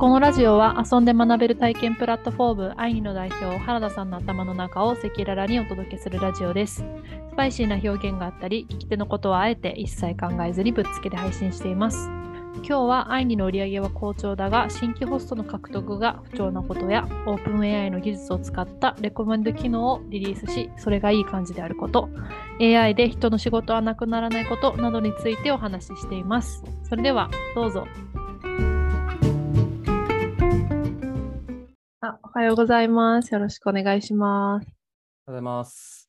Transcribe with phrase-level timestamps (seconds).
[0.00, 6.76] このラジオは遊んで学べる体験プラットフォームアイニの代表原田さんの頭の中を赤裸々にお届けするラジオです。
[6.76, 12.08] スパイシーな表現があったり、聞き手のことはあえて一切考えずにぶっつけで配信しています。
[12.62, 22.08] 今日はアイニの売り上げは好調だが、新規ホストの獲得が不調なことや、オープン AI の技術を使ったレコメンド機能をリリースし、それがいい感じであること、
[22.58, 26.64] AI で人の仕事はなくならないことなどについてお話ししています。
[26.84, 27.86] それでは、どうぞ。
[32.02, 33.34] あ、おはようございます。
[33.34, 34.64] よろしくお願いします。
[34.64, 34.68] おはよ
[35.26, 36.08] うございます。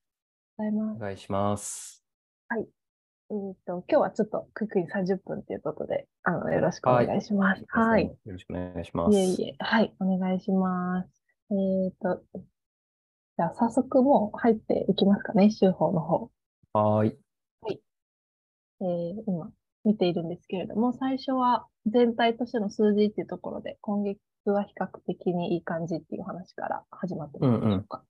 [0.57, 0.97] おはようございます。
[0.97, 2.03] お願いします。
[2.57, 7.65] えっ、と、今日はちょっとクイックに30分ということで、あの、よろしくお願いします。
[7.67, 8.05] はい。
[8.05, 9.17] よろしくお願いします。
[9.17, 11.09] いえいえ、はい、お願いします。
[11.51, 16.31] えっ、と、じゃあ早速もう入っていきますかね、週報の方。
[16.71, 17.17] はーい。
[18.79, 19.51] えー今
[19.83, 28.03] 見ているんですけれども、最初は全体としての数字っていうところで、今月は比較的にいい感じっていう話から始まってますでしょうか？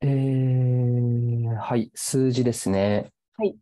[0.00, 3.12] えー、はい、数字ですね。
[3.36, 3.56] はい。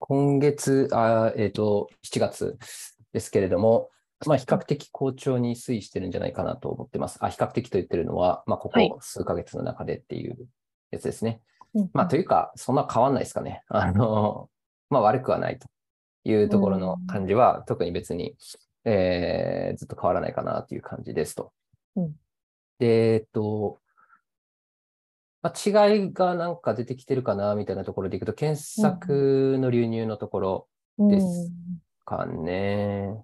[0.00, 2.58] 今月、あー、えっと、7月
[3.12, 3.88] ですけれども、
[4.26, 7.18] まあ、比較的好調に推移してるんじゃないかなと思ってます。
[7.24, 10.36] あ、比較的と言ってるのは、まあ、こはいこ数ヶ月の中でっていう
[10.90, 11.40] やつですね。
[11.74, 13.62] うんまあ、というか、そんな変わんないですかね。
[13.68, 14.50] あの、
[14.90, 15.66] まあ、悪くはないと
[16.24, 18.36] いうところの感じは、特に別に、
[18.84, 21.52] えーずっと変わらないかなという感じですと。
[21.96, 22.12] うん
[22.78, 23.80] で、えっと、
[25.42, 31.52] まあ、違いがなんか出てきてるかなみたいなところでいくと、検索の流入のところうんです
[32.04, 33.14] かね。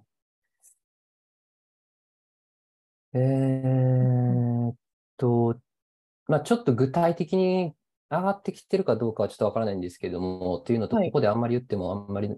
[3.13, 4.75] えーっ
[5.17, 5.59] と、
[6.27, 7.73] まあ、ちょっと具体的に
[8.09, 12.37] 上がってきてるかどうかはちょっとわからないんですけども、っていうのと、はいここであんまり言ってもあんまり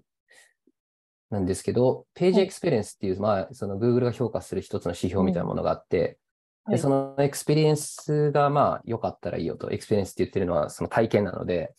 [1.33, 2.43] なんですけど、ページはい。
[2.45, 6.19] エクスペリエンスっていう、まあ、その Google が評価する一つの指標みたいなものがあって、
[6.63, 6.75] はい。
[6.75, 11.73] でそのエクスペリエンスがまあ良かったらいいよと、エクスペリエンスって言ってるのはその体験なので、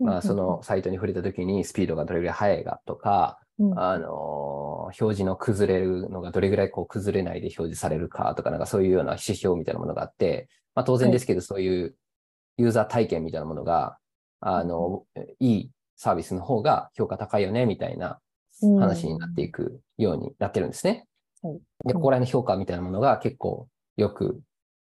[0.00, 3.38] まあ、そのサイトに触れたときにスピードがどれぐらい速いかとか、
[3.76, 11.96] あのー表示の崩れるのがどれぐらいこう崩れないで表示されるかとか、なんかそういうような指標みたいなものがあって、まあ当然ですけど、そういう
[12.58, 13.96] ユーザー体験みたいなものが、
[14.40, 15.04] あの、
[15.40, 18.20] いいサービスの方が評価高いよね、みたいな
[18.78, 21.06] 話になっていくようになってるんですね。
[21.42, 21.58] はい。
[21.86, 24.40] で、ここら辺の評価みたいなものが結構良く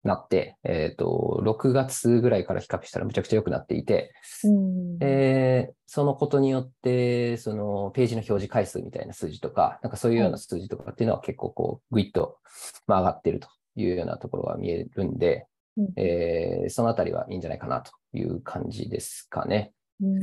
[0.07, 4.13] なって、えっ、と、6月ぐらいから比較したらむちゃくちゃ良くなっていて、
[4.45, 4.99] うん。
[5.01, 12.39] えーそのことによって、そのページの表示回数みたいな数字とか、なんかそういうような数字とかっていうのは結構こう、ぐいっと、
[12.89, 15.47] まあ、上がってるというようなところが見えるんで、
[15.77, 15.93] うん。
[15.97, 19.73] えーそのあたりはいいんじゃないかなという感じですかね。
[20.03, 20.21] うん。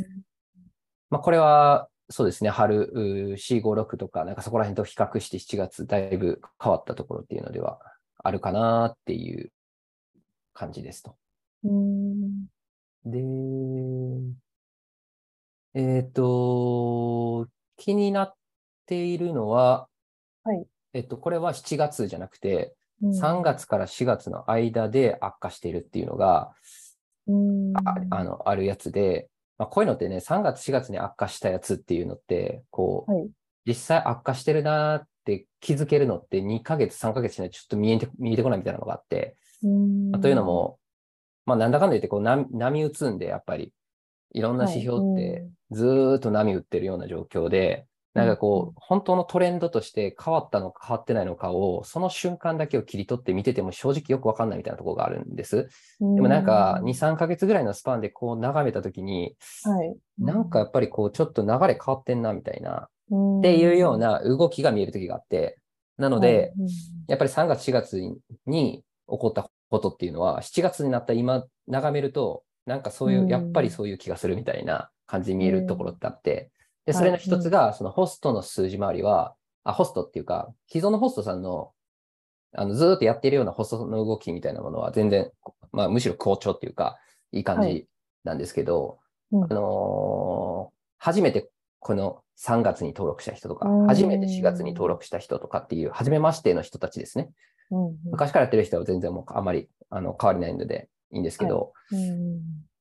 [1.09, 7.79] まあ、これは、そうですね、春うー C56 とか、なんかそこら辺と比較して7月、だいぶ変わったところっていうのでは
[8.19, 9.51] あるかなっていう
[10.53, 11.17] 感じですと。
[11.63, 12.45] うん。
[13.03, 13.19] で、
[15.73, 17.47] えっ、と、
[17.77, 18.35] 気になっ
[18.85, 19.87] ているのは、
[20.43, 20.67] はい。
[20.93, 23.09] えっと、これは7月じゃなくて、うん。
[23.09, 26.53] 3月から4月の間で悪化しているっていうのが、
[27.25, 27.73] うん。
[27.75, 33.29] ああの、あるやつで、まあ、こういうのってね、3月、4月に悪化したやつっていうのって、こう、はい。
[33.65, 40.11] 実際悪化してるなーって気づけるのって2ヶ月、3ヶ月しないとちょっと見えて見えてこないみたいなのがあって、うん。
[40.11, 40.79] まあというのも、
[41.45, 43.73] まあ、なんだかんだ言ってこう波、波打つんで、やっぱり、
[44.33, 45.15] いろんな指標っはい。
[45.15, 55.67] てずーっと波打ってるような状況で、なんかこう、本当のトレンドとして変わったのか変わってないのかを、その瞬間だけを切り取って見てても正直よくわかんないみたいなところがあるんです。
[55.99, 65.59] でもなんか、2、3ヶ月ぐらいのスパンでこう眺めたときに、はい、なんかやっぱりこう、ちょっと流れ変わってんな、みたいな、っっていうような動きが見えるときがあって、
[65.97, 66.53] なので、
[67.07, 67.99] やっぱり3月、4月
[68.45, 73.27] に起こったことっていうのは、7月になった今、眺めると、なんかそういうう、ん。
[73.27, 76.51] やっぱりそういう気がするみたいな感じに見えるところってあって、
[76.85, 76.99] で、はい。
[76.99, 81.71] それの一つが、そのホストの数字回りは、あ、ホストっていうか、既存のホストさんの、
[82.55, 85.31] あの、ずーっとやっているようなホストの動きみたいなものは全然、
[85.71, 86.97] まあ、むしろ好調っていうか、
[87.31, 87.87] いい感はじ
[88.23, 88.99] なんですけど、
[89.31, 89.43] うん。
[89.43, 91.49] あのー初めて
[91.79, 97.29] この3月に登録した人とかうん、初めて4月に登録した人とかっていう、初めましての人たちですね。
[97.71, 97.97] うんうん。
[98.11, 102.72] 昔からやってる人は全然もうあまりあの変わりないのでいいんですけど、うんこ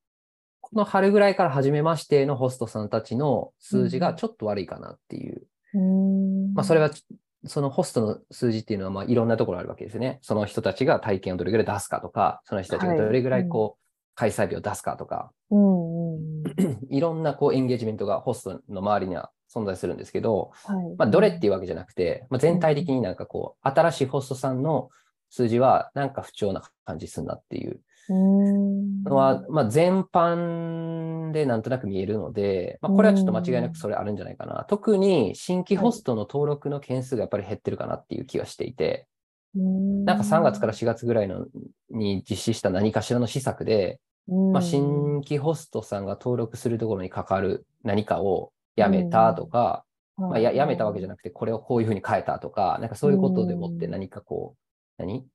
[0.75, 5.43] の春ぐらいから初めましてのホストさんたちの数字がちょっと悪いかなっていう。
[5.75, 7.03] うんまあそれはち
[7.45, 10.19] そのホストの数字っていうのはまあいろんなところあるわけですね。
[10.21, 13.83] その人たちが体験をどれぐらい出すかとか、その人たちがどれぐらいこう、
[14.15, 16.43] 開催日を出すかとか、うんうん
[16.89, 20.95] い いろんなこうエンゲージメントがホストの周りには存在するんですけど、はい。
[20.97, 24.89] まあ、どれっていうわけじゃなくて、まあ、全体的になんかこう、新しいホストさんの
[25.29, 27.81] 数字はなんか不調な感じするなっていう。
[28.09, 34.65] のは、まあ、全般でなんとなく見えるので、まあ、これはちょっと間違いなくそれあるんじゃないかな。
[34.67, 39.07] 特に新規ホストの登録の件数がやっぱり減ってるかなっていう気がしていて、
[39.55, 41.45] ななんか3月から4月ぐらいの
[41.91, 49.85] に実施した何かしらの施策で、まあ、新規ホストさんが登録するところに関わる何かをやめたとか、
[50.17, 54.59] まあ、ややめたわけじゃななくて、これをこういうふうに変えたとか、なんかそういうことでもって何かこう、
[54.97, 55.25] 何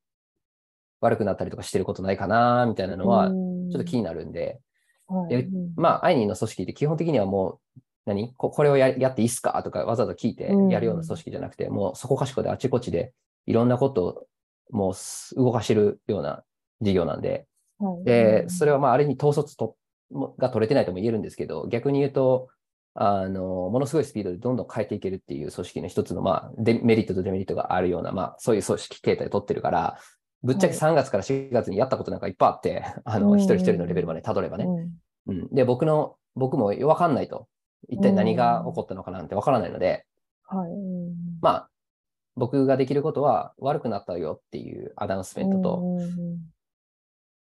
[1.00, 4.60] 悪くなったりとかしてることないかな、みたいなのは、ちょっと気になるんで、
[5.28, 8.32] でまあ、アイニーの組織って基本的にはもう、何？
[8.34, 13.12] ここれをややっていいっすかとかわざわざ聞いてやるような組織じゃなくて、もうそこかしこであちこちで
[13.46, 14.26] いろんなことを
[14.70, 16.42] もうす動かしてるような
[16.80, 17.46] 事業なんで、
[18.04, 19.76] で、それはまあ、ある意味統率と
[20.10, 22.48] もが取れてないとも言えるんですけど、逆に言うと、
[22.94, 29.98] あの、ものすごいスピードでどんどん変えていけるっていう組織の一つの、まあ、デメリットとデメリットがあるような、まあ、そういう組織形態を取ってるから、
[30.42, 34.64] ぶっちゃけ3月から4月にやったことなんかいっぱいあって、 あの、うん一人一人のレベルまでたどればね。
[35.26, 35.40] うん。
[35.40, 35.48] うん。
[35.54, 37.48] で、僕の、僕もわかんないと。
[37.88, 40.04] 一体何が起こったのかなんてわからないので、
[40.44, 40.70] はい。
[40.70, 41.14] うん。
[41.40, 41.70] まあ、
[42.36, 45.82] 僕ができることは悪くなったよっていうアナウンスメントと、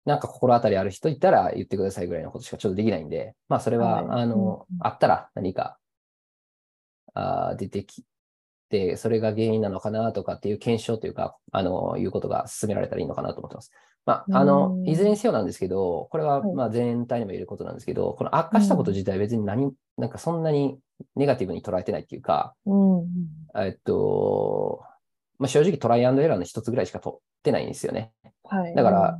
[0.05, 4.21] なんか心当たりある人いたら言ってくださいぐらいのことしかちょっとできないんで、まあそれは、はい。
[4.21, 5.77] あの、あったら何か、
[7.57, 8.07] 出てきて、
[8.97, 13.71] それが原因なのかなとかっていう検証というか、あの、いうことが進められたらいいのかなと思ってます。
[14.05, 20.77] まあ、あのう、んいずれにせよなんですけど、これははいまあ全体にも言えることなんですけど、この悪化したこと自体別に何、なんかそんなに
[21.15, 23.07] ネガティブに捉えてないっていうか、うんうん
[23.55, 24.83] えっと、
[25.39, 28.11] まあ、正直トライアンドエラーの一つぐらいしか取ってないんですよね。
[28.43, 28.75] はい。
[28.75, 29.19] だから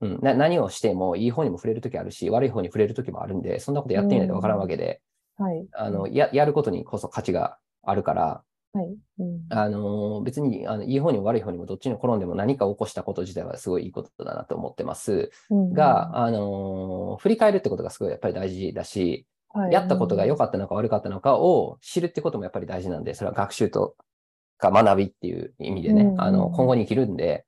[0.00, 5.00] うん、な何をしてもいい方にも触れるときあるし、悪い方に触れるときもあるんで、そんなことやってみないとわからんわけで、
[5.38, 5.66] うん、はい。
[5.72, 8.42] あのややることにこそ価値があるから、
[8.74, 8.96] はい。
[9.20, 9.46] うん。
[9.50, 19.72] あの別にあのいい方にも悪い方にもどっちに転んでも何か起こしたこと自体はすごいいいことだなと思ってますうんが、あの振り返るってことがすごいやっぱり大事だし、はい。
[19.72, 23.94] やったことが良かったのか悪かったのかを知るってこともやっぱり大事なんで、それは学習と
[24.58, 27.46] か学びっていう意味でね、うんあの今後に生きるんで、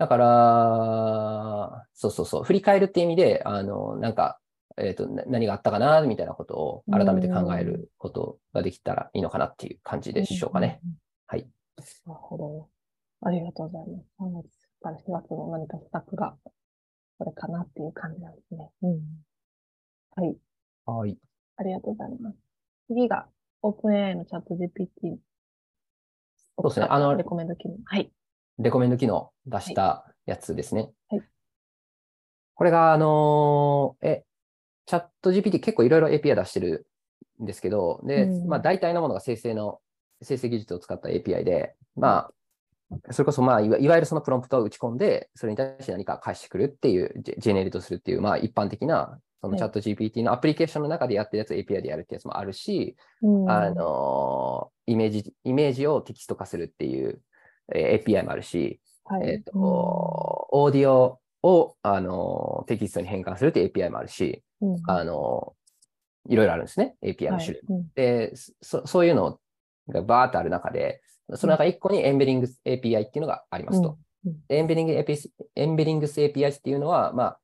[0.00, 4.39] だから、そうそうそう、振り返るって意味で、あの、なんか、
[4.80, 10.80] えっ、と、な何があったかな、みたいなことを改めて考えることができたらいいのかなっていう感じでしょうかね。。
[11.26, 11.48] はい。
[12.06, 12.68] なるほど。
[13.22, 14.06] ありがとうございます。
[14.20, 14.48] 3月
[14.80, 16.36] から4月の何か施策が、
[17.18, 18.70] これかなっていう感じなんですね。
[18.82, 19.00] うん。
[20.16, 20.36] はい。
[20.86, 21.16] はい。
[21.56, 22.36] ありがとうございます。
[22.88, 23.28] 次が、
[23.62, 25.18] OpenAI のチャット GPT。
[26.56, 27.76] そうですねあのレコメンド機能。
[27.84, 28.10] はい。
[28.58, 30.90] レコメンド機能出したやつですね。
[31.08, 31.22] はい
[32.60, 34.24] これが、あのーえ、
[34.90, 36.88] チャット GPT 結構いろいろ API 出してる
[37.40, 39.78] んですけど、で、うんまあ大体のものが生成の、
[40.20, 42.28] 生成技術を使った API で、ま
[42.90, 49.58] あ、それこそまあいわ、いわゆるそのプロンプトを打ち込んで、それに対して何か返してくるっていう、ジェネレートするっていう、まあ一般的な、そのはい。
[49.60, 53.50] チャット GPT のアプリケーションの中でやってるやつを API でやるってやつもあるし、うん。
[53.50, 57.20] あのーイメージ、イメージをテキスト化するっていう、
[57.72, 59.30] えー API もあるし、はい。
[59.30, 64.42] えっ、と、オーディオを、あのーテキストに変換するっていう API もあるし、
[64.86, 65.60] あのー
[66.28, 67.62] いろいろあるんですね、API の種類。
[67.68, 67.88] はいうん。
[67.94, 69.38] でそ、そういうの
[69.88, 71.00] がバーっとある中で、
[71.34, 73.98] その中1個にエンベリングス API っていうのがありますと。
[74.48, 77.40] エンベリング API、エンベリングス API っていうのは、まあ、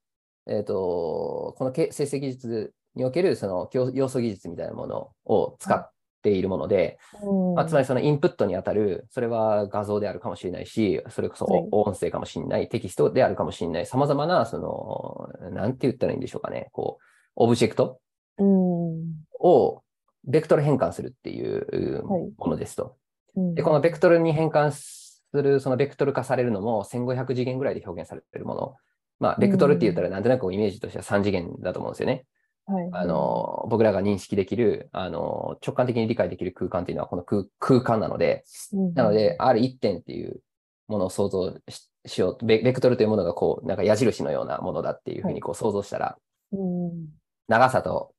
[0.49, 5.91] えっ、と、このけ生成技術におけるその要要素技術みたいなものを使っ
[6.23, 7.55] ているもので、うん。
[7.55, 11.69] まあ、つまりそのインプットにあたる、それは画像であるかもしれないし、それこそはい。
[11.73, 18.01] 音声かもしれない、テキストであるかもしれない、様々な、その、なんて言ったらいいんでしょうかね、こう、オブジェクト？
[18.39, 19.27] うん。
[19.39, 19.83] を
[20.25, 22.97] ベクトル変換するっていうはいものですと。
[23.37, 23.55] うん。
[23.55, 28.75] で、このベクトルに変換する、そのベクトル化されるのも1500次元ぐらいで表現されているもの。
[29.19, 32.27] まあ、ベクトルって言ったらなんとなくイメージとしては3次元だと思うんですよね。
[32.67, 32.89] はい。
[32.93, 38.95] あの、僕らが認識できる、あの、直感的に理解できる空間っていうのはこの空空間なので、うん。
[38.95, 40.41] なので、ある一点っていう
[40.89, 42.39] ものを想像ししよう。
[42.39, 46.19] と、ベベクトルというものがこう、なんか矢印のようなものだっていうふうにこう想像したら、
[46.53, 47.07] うん
[47.49, 48.13] 長さと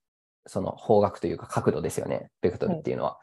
[0.46, 3.20] その方角というか角度ですよね、ベクトルっていうのは。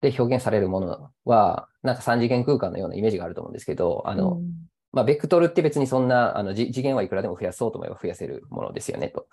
[0.00, 4.52] で、表現されるものは、なんか3次元空間のようなイメージがあると思うんですけど、あの、うん
[4.92, 9.26] まあ、ベクトルって別にそんな、あの、じ次元はいくらでも増やそうと思えば増やせるものですよね、と。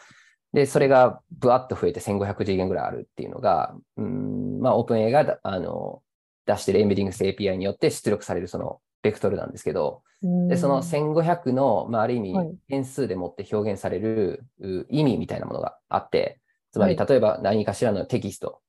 [0.53, 6.01] で、それがブワッと増えて1500次元ぐらいあるっていうのが、うーん、まあ、オープン A がだ、あの、
[6.47, 16.39] 出してるエンベディングス API によって出力されるそのベクトルなんですけど、で、その1500の、まあ、ある意味はい、変数でもって表現されるう意味みたいなものがあって、
[16.71, 18.61] つまり、はい例えば何かしらのテキスト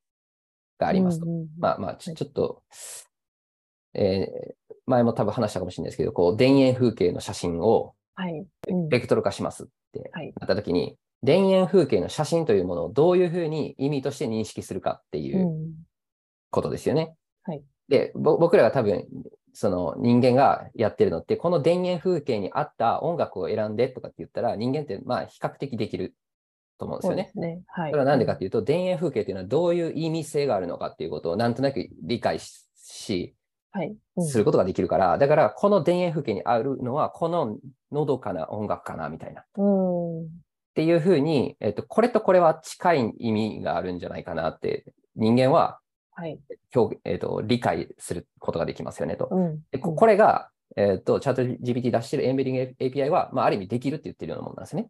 [0.79, 1.27] がありますと。
[1.27, 2.63] うんうんまあまあ、ちはいちょっと、
[3.95, 8.47] えー前も多分話したかもしれないですけど、こう、田園風景の写真をはい。
[8.69, 10.33] うんベクトル化しますってはい。
[10.41, 15.75] なったときに、田園風景の写真というものをどういうふうに意味として認識するかっていううん
[16.51, 17.15] ことですよね。
[17.45, 19.07] はいで、ぼ僕らが多分、
[19.53, 26.15] その人間がやってるのって、この田園風景に合った音楽を選んでとかって言ったら、人間ってまあ比較的できる
[26.79, 27.31] と思うんですよね。
[27.35, 27.63] そね。
[27.67, 27.91] はい。
[27.91, 33.35] それはなんでかっていうと、田園風景っていうのはどういう意味性があるのかっていうことをなんとなく理解しし
[33.73, 33.97] はい。
[34.17, 37.59] うんすることができるから、だからこの田園風景にあるのは、この
[37.91, 39.41] のどかな音楽かなみたいな。
[39.41, 40.29] っうん。
[40.75, 45.79] ていうふうに、えっと、これとこれは近い意味があるんじゃないかなって、人間は
[46.15, 46.39] はい。
[46.75, 49.29] 表、えっと、理解することができますよねと。
[49.31, 49.61] うん。
[49.71, 54.89] でここれが、えっと、チャット GPT 出してるエンベディング API は、まあ、ある意味できるって言ってるようなものなんですね。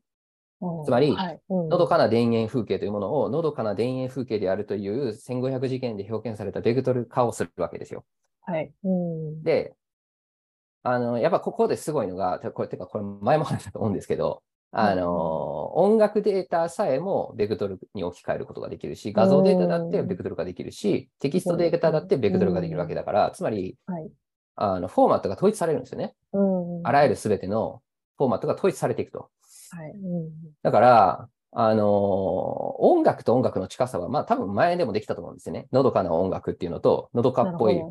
[0.61, 1.41] うんつまりはい。
[1.49, 8.05] うんのどかな田園風景というものを、のどかな田園風景であるという1500次元で表現されたベクトル化をするわけですよ。
[8.43, 8.73] はい。
[8.85, 9.43] うん。
[9.43, 9.75] で、
[10.83, 14.43] あの、やっぱここですごいのが、てこれ、てかこれ前も話したと思うんですけど、
[14.75, 24.11] あの、音楽データさえもベクトルに置き換えることができるし、画像データだってベクトル化できるし、テキストデータだってベクトル化できるわけだから、つまり、はい。
[24.57, 26.15] あの、フォーマットが統一されるんですよね。
[26.33, 26.41] う
[26.83, 26.87] ん。
[26.87, 27.83] あらゆるすべての
[28.17, 29.29] フォーマットが統一されていくと。
[29.73, 29.91] はい。
[29.91, 30.31] うん。
[30.63, 35.69] だから、あの音楽と音楽の近さは、まあ多分前でもできたと思うんですよね。
[35.71, 37.83] のどかな音楽っていうのと、のどかっぽい。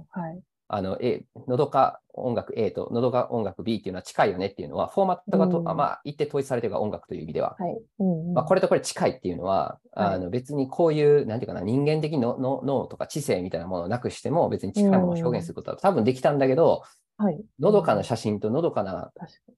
[0.73, 7.57] あの、A、のどか音楽 A とのどか音楽 B っていうのは近いよねっていうのは、フォーマットがと、うんあまあ、一定統一されてるが音楽という意味では。
[7.59, 7.81] はい。
[7.99, 8.33] うんうん。
[8.33, 16.83] まあ、これとこれ近いっていうのは、はいあの別にこういう、なんていうかな、人間的のの脳とか知性みたいなものをなくしても、別に近いものを表現することは多分できたんだけど、
[17.23, 17.39] はい。
[17.59, 19.11] のどかな写真とのどかな。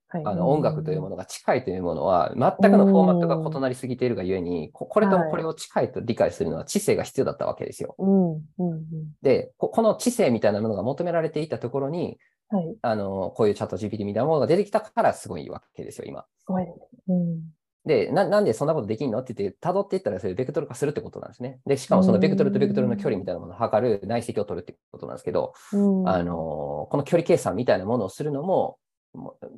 [0.10, 0.22] はい。
[0.26, 1.14] あの音楽というもの。
[1.14, 7.96] のが近いというものは、全くのフォーマットが異なりすぎているがゆえに、ここれとこれを近いと理解するのは知性が必要だったわけですよ。
[7.98, 8.32] うん。
[8.34, 8.42] うん。
[8.60, 8.84] うん。
[9.22, 12.18] で、ここの知性みたいなものが求められていたところに、
[12.50, 12.76] はい。
[12.82, 16.26] あの、こういうチャット GPT みたいなものが出てきたからすごいわけですよ、今。
[16.40, 16.66] すごい。
[17.08, 17.42] うん。
[17.86, 19.20] で、ななんでそんなことできんの？
[19.20, 21.60] って言って、辿っていったらそれベクトル化するってことなんですね。
[21.66, 26.10] で、しかもそのベクトルとベクトルの距離みたいなものを測る内積を取るってことなんですけど、うん。
[26.10, 28.78] あの、この距離計算みたいなものをするのも、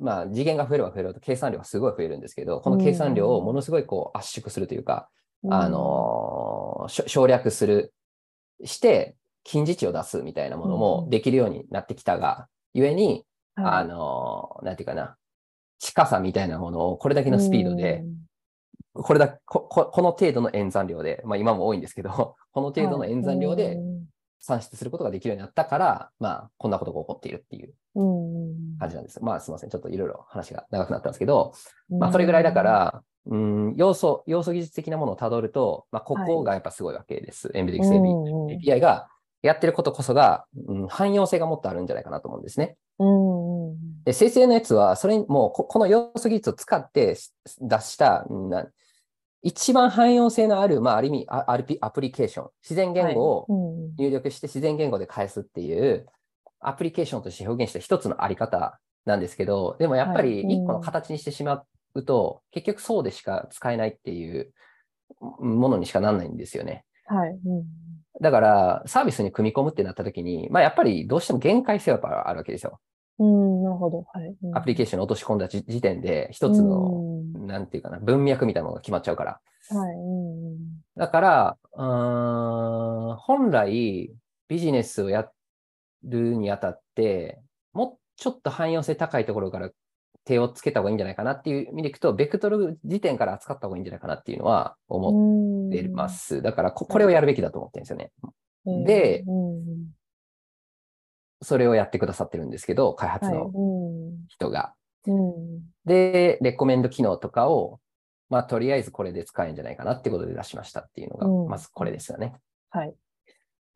[0.00, 5.08] まあ、次元が増えれば増えるほど計算量はすごい増えるんですけど、この計算量をものすごいこう圧縮するというか、
[5.44, 7.94] うん、あの、省略する、
[8.64, 15.16] して、近似値を出すみたいなものもできるようになってきたが、ゆえに、はい、あの、なんていうかな、
[15.78, 18.02] 近さみたいなものをこれだけのスピードで、
[19.02, 22.10] これだこ、ここの程度の演算量で、まあ今も多いんですけど、
[22.52, 23.78] この程度の演算量で
[24.40, 29.22] 算出することができるようになったから、まあこんなことが起こっているっていううん、感じなんです。
[29.22, 29.70] まあすみません。
[29.70, 31.52] ちょっといろいろ話が長くなったんですけど、
[31.88, 37.50] まあそれぐらいだか、ら、うん、要素、要素技術的なものをたどると、まあここがやっぱすごいわけです。
[37.54, 39.08] エンベディクス API が
[39.42, 42.76] やってることこそが、うん、汎用性がもっとあるんじゃないかなと思うんですね。
[42.98, 47.16] うん、うん、で、生成のやつは、それにもうこ、この要素技術を使って
[47.60, 48.66] 出した、うんな
[49.42, 56.06] 一番汎用性のある、まあ、ある意味、あ RP アプリケーション、自然言語をうん入力して自然言語で返すっていう、
[56.60, 60.54] アプリケーションとして表現した一つのあり方なんですけど、でもやっぱりはい。
[60.54, 61.62] 一個の形にしてしま
[61.94, 64.52] うと、結局そうでしか使えないっていう
[65.20, 66.84] ものにしかならないんですよね。
[67.06, 67.64] はい、うん、
[68.20, 72.80] だから、サービスに組み込むってなった時に、まあ、やっぱりどうしても限界性はやっぱあるわけですよ。
[73.18, 74.04] うん、なるほど。
[74.12, 74.36] はい。
[74.54, 79.40] アプリケーションに落とし込んだ時時点で、一つの、うんなんていうかな、文脈みたいなものが決まっちゃうから。
[79.70, 80.58] はい、うん、
[80.96, 84.12] だから、うーん本来、
[84.48, 85.30] ビジネスをや
[86.04, 87.40] るにあたって、
[87.72, 89.70] もうちょっと汎用性高いところから
[90.24, 96.42] 手をつけた方がいいんじゃないかなっていう意味でいくと、ベクトル時点から扱った方がいいんじゃないかなっていうのは思ってます。
[96.42, 98.10] だからこ、これをやるべきだと思ってるんですよね。
[98.66, 98.84] うん。
[98.84, 99.90] でうん、
[101.42, 104.74] それをやってくださってるんですけど、開発はい、のうん、人が。
[105.06, 107.80] うん、で、レコメンド機能とかを、
[108.28, 111.48] まあ、とりあえずこれで使えるんじゃないかなってことで出しましたっていうのが、うん。
[111.48, 112.34] まずこれですよね。
[112.70, 112.94] はい。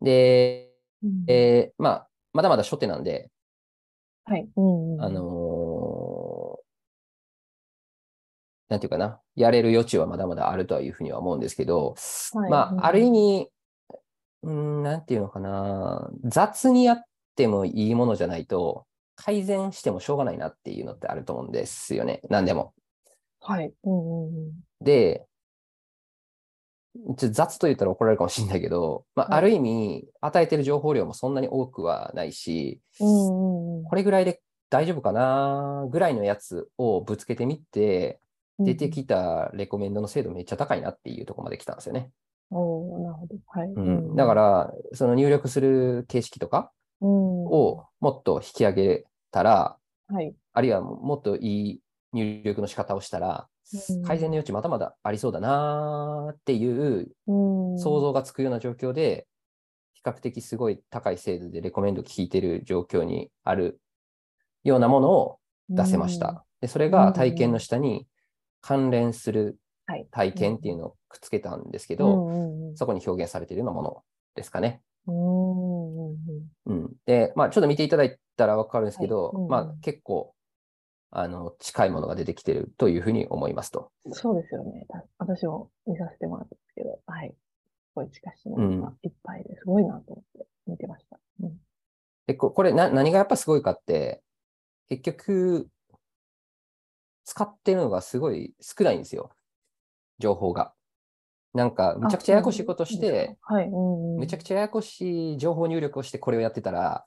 [0.01, 0.71] で、
[1.03, 1.23] うん。
[1.27, 3.29] えーまあ、まだまだ初手なんで、
[4.25, 4.61] はい、う
[4.97, 6.61] ん、あのー
[8.69, 11.95] なんていうかな、やれる余地はまだまだあるとはいうふうには思うんですけど、
[12.33, 12.49] はい。
[12.49, 12.85] まあ、うん。
[12.85, 13.49] ある意味、
[14.43, 17.03] うん、なんていうのかな、雑にやっ
[17.35, 18.85] てもいいものじゃないと、
[19.15, 22.21] 改善してもしょうがないなっていうのってあると思うんですよね。
[22.29, 22.73] 何でも。
[23.39, 25.25] はい、うん、うん、で、
[27.17, 38.19] ちょ雑と言ったら怒られるかもしれないけど、まあ、はいある意味、与えてる情報量もそんなに多くはないし、うん、うん、これぐらいで大丈夫かなぐらいのやつをぶつけてみて、
[38.59, 42.09] 出てきたレコメンドの精度めっちゃ高いなっていうところまで来たんですよね。
[42.51, 43.35] おーなるほど。
[43.47, 43.67] はい。
[43.69, 49.77] うん、だか、ら、その入力する形式とかうん、をもっと引き上げたら、
[50.07, 50.33] はい。
[50.53, 51.81] あるいはもっといい
[52.13, 53.47] 入力の仕方をしたら、うん
[54.03, 59.27] 改善の余地まだまだありそうだなーっていううん、想像がつくような状況で、
[59.93, 63.79] 比較的すごい高い精度でレコメンド聞いてる状況にある
[64.65, 65.39] ようなものを
[65.69, 66.43] 出せました。
[66.59, 68.07] で、それが体験の下に
[68.59, 71.99] 関連するはい体験っていうのをくっつけたんですけうん。
[71.99, 74.03] ど、そこに表現されているようなもの
[74.35, 74.81] ですかね。
[76.65, 76.93] うん。
[77.05, 80.33] で、まあちょっと見ていただいたらわかるんですけど、はいうんまあ結構、
[81.11, 83.91] あの、近いものが出てきてるというふうに思いますと。
[84.11, 84.85] そうですよね。
[84.87, 87.29] た私も見させてもらったんですけど、はい。
[87.29, 87.35] す
[87.95, 91.19] ごい近しいものがいっぱいですごいなと思って見てました。
[91.41, 91.57] うん
[92.27, 94.21] で、ここれな、何がやっぱすごいかって、
[94.87, 95.67] 結局、
[97.25, 99.31] 使ってるのがすごい少ないんですよ。
[100.19, 100.73] 情報が。
[101.53, 103.67] なんか、むちゃくちゃややこしいことして、、あはい。
[103.67, 107.05] うんうん、めちゃくちゃややこしい情報入力をしてこれをやってたら、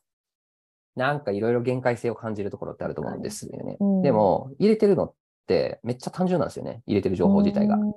[0.97, 3.77] なんかいろいろ限界性を感じるところってあると思うんですよね。
[3.81, 5.15] うんでも、入れてるのっ
[5.47, 6.83] てめっちゃ単純なんですよね。
[6.87, 7.77] 入れてる情報自体が。
[7.77, 7.95] うん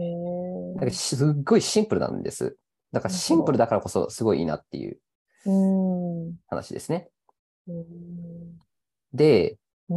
[0.00, 2.56] へだからすっごいシンプルなんです。
[2.92, 4.98] だからシンプルだからこそすごいいいなっていう。
[6.48, 7.08] 話ですね。
[7.66, 8.58] うん
[9.12, 9.56] で、
[9.90, 9.94] あ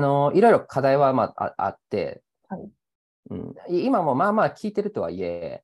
[0.00, 2.68] の、いろいろ課題はまあああって、はい
[3.30, 5.62] うん、い今もまあまあ聞いてるとはいえ、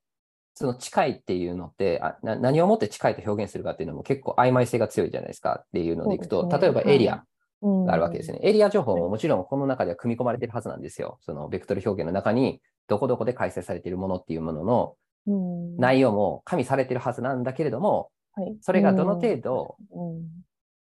[0.54, 6.58] その近いっていうのってあな、何をもって近いと表現するかっていうのも結構曖昧性が強いじゃないですかっていうのでいくと、ね。
[6.58, 7.24] 例えばエリア
[7.62, 7.84] うん。
[7.84, 8.40] があるわけですね。
[8.42, 11.18] エリア情報ももちろんこの中では組み込まれてるはずなんですよ。
[11.20, 14.94] そのベクトル表現の中に、どこどこで開催されているものっていうものの
[15.26, 15.76] うん。
[15.76, 18.56] 内容も加味されてるはずなんだけれども、はい。
[18.60, 20.28] それがどの程度うん。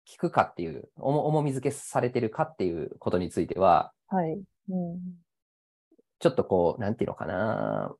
[0.07, 4.33] 聞くかっていう、重重み付けされてるかっていうことについては、はい。
[4.33, 5.00] うん
[6.19, 7.93] ちょっとこう、なんていうのかな。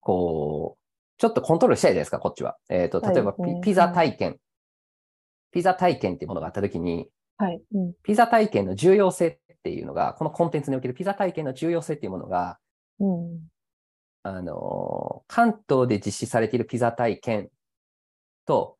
[0.00, 0.80] こう、
[1.18, 2.56] ちょっとコントロールしたいじゃないですか、こっちは。
[2.68, 4.38] えっ、と、例えばピ、ピザ体験。
[5.52, 7.62] ピザ体験っていうものがあったときに、はい。
[7.72, 12.58] うんピザ体験の重要性っていうのが、このコンテンツにおけるピザ体験の重要性っていうものが、
[12.98, 13.40] うん
[14.22, 17.48] あのー関東で実施されているピザ体験
[18.46, 18.76] と、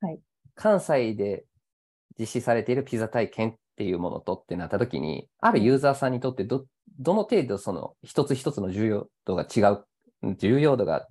[0.00, 0.20] はい
[0.54, 1.44] 関西で
[2.18, 6.64] 実施されているピザ体験っていうものとってなったときに、あるユーザーさんにとってど、
[6.98, 9.84] どの程度その一つ一つの重要度が違う、
[10.36, 11.06] 重要度が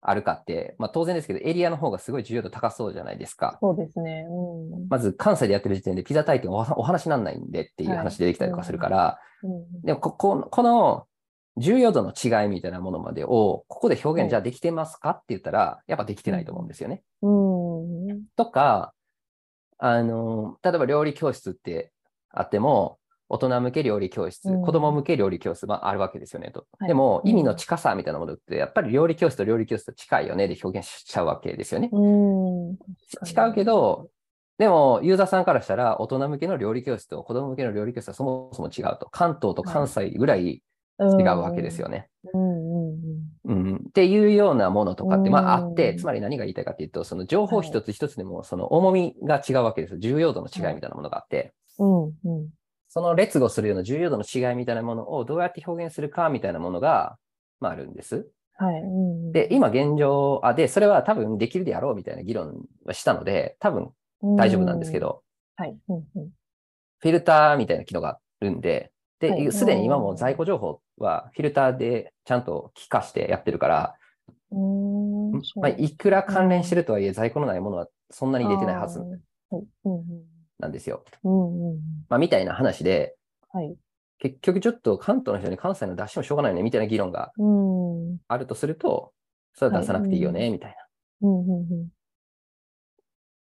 [0.00, 3.58] あるかって、まあ当然ですけど、エリアの方がすごい重要度高そうじゃないですか。
[3.60, 4.26] そうですね。
[4.28, 4.88] うん。
[4.88, 9.82] まず関西でやってる時点でピザ体験おお話にならないんでっていう話出てきたりとかするから、うん。
[9.82, 11.06] でもここの、この
[11.56, 17.02] 重要度の違いみたいなものまでを、ここで表はい現じゃあできてますかって言ったら、やっぱできてないと思うんですよね。
[17.22, 18.22] うん。
[18.36, 18.94] とか、
[19.78, 21.92] あの、例えば料理教室って
[22.30, 22.98] あっても、
[23.30, 26.66] 大人向け料理教室、うん子供向け料理教室、まああるわけですよねと。
[26.78, 31.90] はいでも、うん意味の近さみたいなものって、やっぱり料理教室と料理教室と近いよねで表現しちゃうわけですよね。
[31.92, 34.10] うん違うけど、
[34.58, 39.08] でも、ユーザーさんからしたら、大人向けの料理教室と子供向けの料理教室はそもそも違うと。
[39.10, 40.62] 関東と関西ぐらい
[41.00, 42.08] 違うわけですよね。
[42.34, 42.90] うん
[43.44, 49.98] うんうん、っていうようなものとかって、まああって、うんつまり何が言いたいかっていうと、その情報一つ一つでも、その重みが違うわけですよ。
[49.98, 52.12] 重要度の違いみたいなものがあって、うんうん
[52.90, 57.18] その劣後するような重要度の違いみたいなものをどうやって表現するかみたいなものが、
[57.60, 58.26] まああるんです。
[58.56, 58.80] はい。
[58.80, 63.90] うんで、今現状、あ、で、それは多分できるであろうみたいな議論はしたので、多分
[64.22, 65.00] 大丈夫なんですけ。
[65.00, 65.22] ど、
[65.56, 65.76] はい。
[65.88, 66.30] うんうん
[67.00, 73.94] フィルターみたいな機能があるんで、はで、いすでに今も在庫情報はフィルターでちゃんと気化してやってるから、
[74.50, 81.04] まあ、いくら関連してるとはいえ、在庫のないものはそんなに入れてないはずあーはいうんなんですよ。
[82.08, 83.14] まあ、みたいな話で、
[83.52, 83.76] はい。
[84.18, 87.32] 結局ちょっと関東の人に関西の出してもしょうがないよね、みたいな議論が
[88.26, 89.12] あるとすると、
[89.54, 90.76] それは出さなくていいよね、みたい
[91.22, 91.28] な。
[91.28, 91.88] うんうん。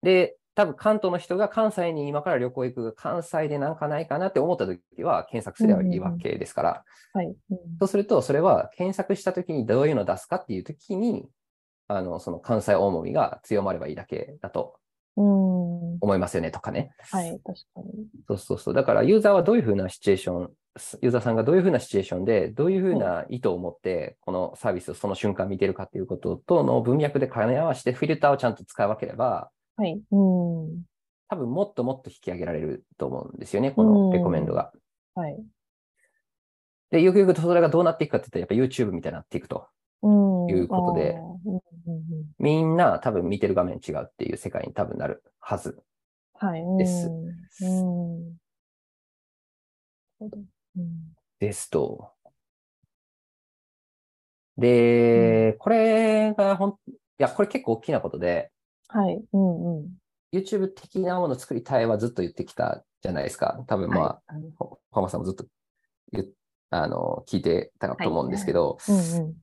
[0.03, 7.27] で、多分関東の人が関西に今から旅行行く、関西でなんかないかなって思った時は検索すればいいわけですから、はい。
[7.27, 7.35] うん
[7.81, 11.29] そうすると、それは検索した時にどういうのを出すかっていう時に、
[11.89, 14.77] あの、その関西重みが強まればいいだけだと
[15.17, 15.25] うん。
[16.01, 16.93] 思いますよね、とかね。
[17.11, 17.41] はい。
[17.45, 18.07] 確かに。
[18.27, 18.75] そうそうそう。
[18.75, 20.51] だから、ユーザーはどういうふうなシチュエーション、
[21.03, 30.01] ユーザーさんがどういうふうなシチュエーションで、どういうふうな意図を持って、このサービスをその瞬間見てるかっていうこととの文脈で兼ね合わせて、フィルターをちゃんと使い分ければ、はい。
[30.11, 30.85] うん。
[31.29, 34.73] 多分もっともっと引き上げられると思うんですよね、このレコメンドが。
[35.15, 35.37] はい。
[36.91, 39.67] で、よくよくとそれがどうなっていくかって言ったら、やっぱ YouTube みたいになっていくと。
[40.03, 40.51] うん。
[40.51, 41.19] いうことで
[42.39, 45.83] みんな多分見てる画面違うっていう世界に多分なるはず。
[46.35, 46.63] はい。
[46.79, 47.11] です。
[51.41, 52.13] ですと。
[54.57, 58.53] で、これがほん、いや、これ結構大きなことで、
[58.95, 59.21] はい。
[59.33, 59.89] うんうん。
[60.33, 63.65] YouTube 的なものを作りたいはずっと言ってきたじゃないですか。
[63.67, 65.47] 多分まあ、はいあのほ浜さんもずっと
[66.71, 69.35] あの聞いてたと思うんですけど、うんうん。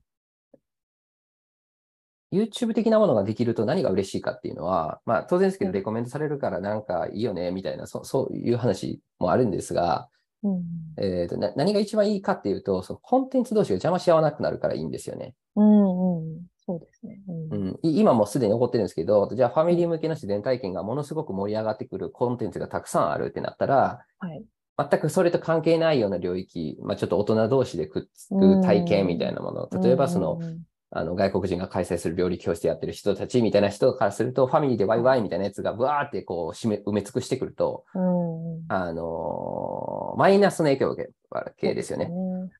[2.32, 10.08] YouTube 的なものができると何が嬉しいかっていうのは、まあ当然ですけど、うんレコメントされるからなんかいいよね、みたいな、そそういう話もあるんですが、
[10.42, 10.62] うん
[10.98, 15.34] えーとな何が一番いいかっていうと、そのコンテンツ同士が邪魔し合わなくなるからいいんですよね。
[15.56, 16.51] うんうん。
[16.64, 17.20] そうですね。
[17.28, 24.44] うんうん、い今もすでに起こってるんですけど、じゃあファミリー向けの自然体験がものすごく盛り上がってくるコンテンツがたくさんあるってなったら、はい。
[24.78, 30.40] 全くそれと関係ないような領域、まあ、ちょっと大人同士でくっつく体験みたいなもの、例えばその、
[30.94, 37.84] あの外国人が開催する料理教室やってる人たちみたいな人からすると、ファミリーでワイワイみたいなやつがブワーってこう締め埋め尽くしてくると。
[38.68, 42.10] あのーマイナスの影響を受けるわけですよね。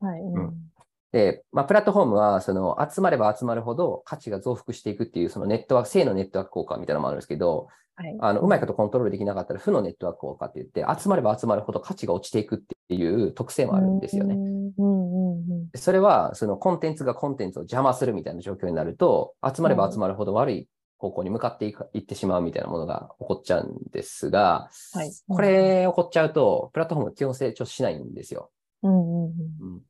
[0.01, 0.21] はい。
[0.21, 0.72] うん
[1.13, 8.17] で、まあ、プラットフォームは、その、集まれば集まるほど価値が増幅していくっていう、そのネットワーク、正のネットワーク効果みたいなのもあるんですけど、はい。
[8.21, 14.35] あの、うまいことコントロールできなかったら負のネットワーク効果って言って、集まれば集まるほど価値が落ちていくっていう特性もあるんですよね。
[14.35, 15.79] うんうんうんうん。
[15.79, 25.13] それは、そのコンテンツがコンテンツを邪魔するみたいな状況になると、集まれば集まるほど悪い方向に向かっていくいってしまうみたいなものが起こっちゃうんですが、はい。
[25.29, 28.51] これ起こっちゃうと、プラットフォームが基本成長しないんですよ。
[28.83, 29.31] うんうんうん。
[29.61, 29.81] うん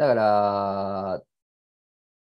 [0.00, 1.22] だから、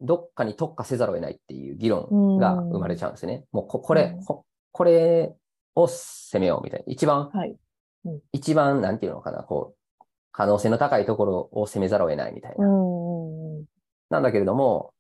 [0.02, 3.46] どっかに特化せざるを得ないっていう議論が生まれちゃうんですね。
[3.54, 5.34] もうここれうん、ここれ
[5.76, 6.86] を攻めようみたいな。
[6.92, 7.56] 一番、はい。
[8.34, 12.68] 一番、なんていうのかな、こう、可能性の高いところを攻めざるを得ないみたいうな。
[12.68, 13.65] んうんうん。
[14.10, 14.94] なんだけれども、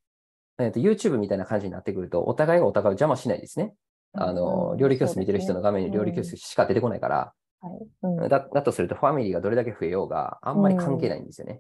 [0.57, 3.73] えっと YouTube みたいな感じになってくると、お互いがお互いを邪魔しないですね。
[4.13, 7.87] あの、うん料理教室見てる人の画面に料理教室しか出てこないから、はい。
[8.03, 11.59] うんだだとするとファミリーがどれだけ増えようがあんまり関係ないんですよね。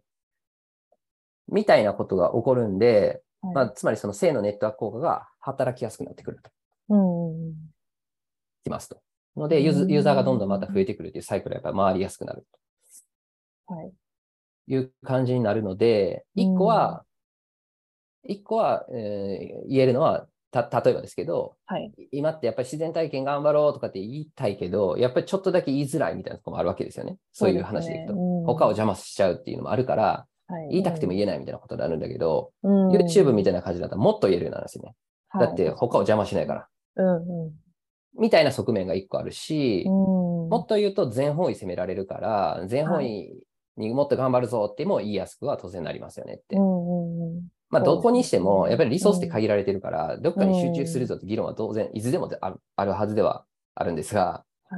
[1.51, 6.49] みたいなことが起こるんで、はいまあ、つまりその正のネットワーク効果が働きやすくなってくると
[6.89, 7.53] うんうん
[8.63, 9.01] きますと。
[9.35, 12.45] ので、ユーズユーザーがどんどんまた増えてくるというサイクルがやっぱ回りやすくなる
[13.69, 13.77] うん。
[13.77, 13.91] はい。
[14.67, 17.03] という感じになるので、一個は、
[18.23, 21.91] 一個は、えー言えるのは、た、例えばですけど、はい。
[22.11, 27.17] 今ってやっぱり自然体験頑張ろうとかって言いたいけど、やっぱりちょっとだけ言いづらいみたいなところもあるわけですよね。
[27.31, 28.13] そういう話でいくと。
[28.45, 30.25] 他を邪魔しちゃうっていうのもあるから、
[30.69, 34.95] 言いたくても言えないみたいなことになるんだけど、YouTube みたいな感じだったらもっと言えるようになるんですよね。
[35.39, 36.67] だって他を邪魔しないから。
[36.95, 37.51] うんうん。
[38.17, 39.91] みたいな側面が一個あるし、うん。
[40.49, 43.31] もっと言うと全方位攻められるから、全方位
[43.77, 46.55] にもっと頑張るぞっても言いやすくは当然なりますよねって。
[46.55, 47.41] うんうんうん。
[47.69, 54.77] まあ、どこにしても、やっぱりリソースって限られてるから、どっかに集中するぞって議論は当然、いつでもあるあるはずではあるんですが、は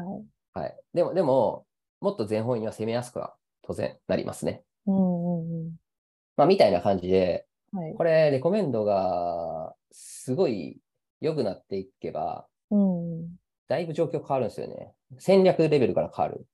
[0.56, 0.60] い。
[0.60, 0.78] はい。
[0.94, 1.66] でも、でも、
[2.02, 4.64] もっと全方位には攻めやすくは当然なりますね。
[4.88, 5.76] うんうんうん。
[6.38, 7.94] まあ、みたいな感じで、はい。
[7.96, 10.80] これ、レコメンドがすごい
[11.22, 13.36] 良くなっていけば、うん。
[13.68, 14.94] だいぶ状況変わるんですよね。
[15.20, 16.46] 戦略レベルから変わる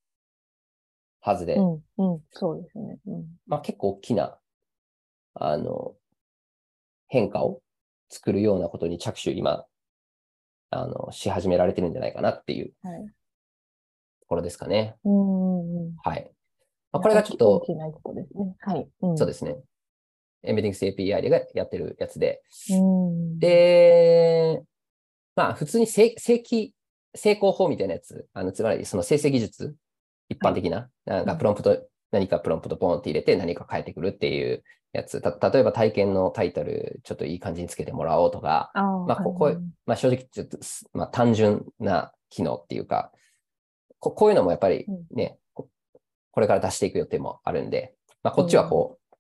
[1.22, 1.74] はずで、うん。
[1.98, 2.24] うん。
[2.32, 3.00] そうですね。
[3.08, 3.26] うん。
[3.48, 4.38] まあ結構大きな、
[5.36, 5.96] あの、
[7.08, 7.62] 変化を
[8.10, 9.66] 作るようなことに着手今、
[10.70, 13.08] あの、し始められてるんじゃないかなっていうはい。
[14.22, 14.96] ところですかね。
[15.06, 15.96] うんうんうん。
[16.04, 16.32] はい。
[16.92, 18.56] まあ、これがちょっと大、きな一歩ですね。
[18.60, 18.88] はい。
[19.02, 19.18] うん。
[19.18, 19.58] そうですね。
[20.46, 22.42] Embeddings API でやってるやつで。
[22.72, 23.40] うん。
[23.40, 24.62] で、
[25.36, 26.74] まあ普通に正正規、
[27.16, 29.76] 成功法みたいなやつ、あの、つまりその生成技術、
[30.30, 35.22] 一般的な、なんかプロンプト、何かプロンプトポンって入れて何か変えてくるっていうやつ。
[35.22, 43.12] た例えば体験のタイトル、ちょっといい感じにつけてもらおうとか、まあここうまあ正直ちょっとす、まあ単純な機能っていうか、
[44.00, 45.38] ここういうのもやっぱりね、
[46.38, 49.18] ここれから出していく予定もあるんで、まあこっちはこう、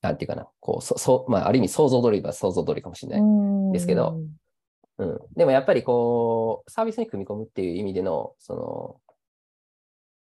[0.00, 3.72] なんていうかな、こう、そ、そう、まあある意味想像通りは想像通りかもしれない。
[3.74, 4.18] ですけど
[4.96, 5.18] うん。
[5.36, 8.96] でもやっぱりこう、サービスに組み込むっていう意味での、その、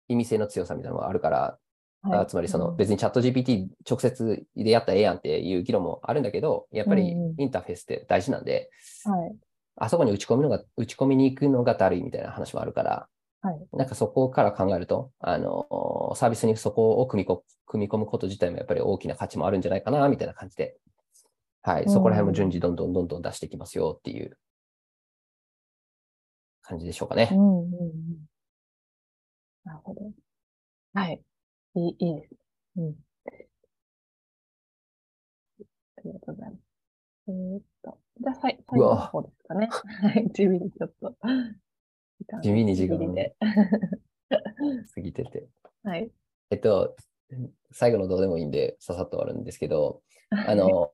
[0.09, 1.59] 意味性の強さみたいなのがあるから、
[2.00, 8.70] はい、あつまりその別にチャット GPT 直接でやったらええやんっていう議論もあるんだけど、やっぱりうんうんインターフェースって大事なんで、
[9.05, 9.37] はい。
[9.76, 13.07] あそこに打ち込むのが、打ち込みに行くのがだるいみたいな話もあるから、
[13.42, 13.66] はい。
[13.72, 20.77] なんかそこから考えると、あの、サービスにそこを組みこ組み込むこと自体もやっぱり大きな価値もあるんじゃないかな、みたいな感じで、
[21.62, 24.38] はい、そこら辺も順次どんどんどんどん出していきますよっていう
[26.62, 27.35] 感じでしょうかねう。
[27.35, 28.27] んうんうん。
[29.64, 30.01] なるほど。
[30.94, 31.20] はい。
[31.75, 32.35] いい、いいです。
[32.77, 32.94] うん。
[35.99, 36.62] ありがとうございます。
[37.29, 39.68] えーっと、じゃあ、さい、最後の方ですかね。
[39.72, 40.31] はい。
[40.33, 41.16] 地味にちょっと。
[42.42, 43.37] 地味に時間ギリで。
[44.94, 45.46] 過ぎてて。
[45.85, 46.11] はい。
[46.50, 46.96] えっと、
[47.72, 50.92] 最後のどうでもいいんで、ささっと終わるんですけど、あの、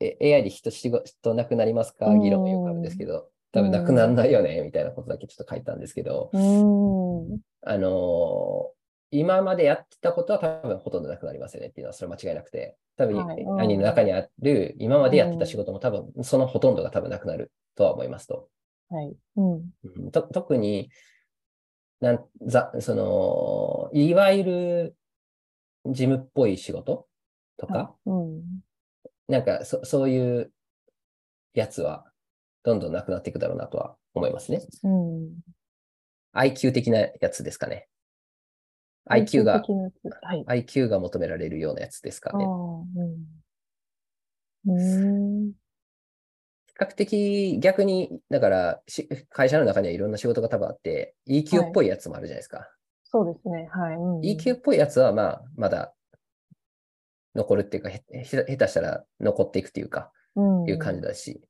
[0.00, 2.14] え AI で人仕事なくなりますか？
[2.14, 7.40] 議論もよくあるんですけど、多分なくならないよね、みたいなことだけちょっと書いたんですけど、うん。
[7.62, 8.76] あのー
[9.12, 18.48] 今までやってたことは多分ほとんどなくなりますよねっていうのはそれは間違いなくて、多分、はいうん兄の中にある今までやってた仕事も多分そのほとんどが多分なくなるとは思いますと。
[18.88, 19.16] はい。
[19.36, 19.70] うん。
[19.84, 20.90] うんと特に
[22.00, 24.96] なんざ、その、いわゆる
[25.86, 27.06] 事務っぽい仕事
[27.56, 28.42] とか、うん。
[29.28, 30.52] なんかそそういう
[31.54, 32.04] やつは
[32.62, 34.60] どんどんなくなっていくだろうなとは思いますね。
[34.84, 35.38] うん。
[36.34, 37.88] IQ 的なやつですかね。
[39.08, 40.64] IQ が、はい。
[40.64, 42.44] IQ が求められるようなやつですかね。
[42.44, 42.48] う
[44.70, 44.76] ん。
[44.76, 45.52] うん。
[46.78, 52.68] 比較的逆に、だからし会社の中にはいろんな仕事が多分あって、EQ っぽいやつもあるじゃないですか。
[53.04, 53.68] そうですね。
[53.72, 53.94] はい。
[53.94, 55.94] うん、EQ っぽいやつはまあ、まだ
[57.34, 61.40] 残るっていうか、下手したら残っていくっていうか、うん、いう感じだし、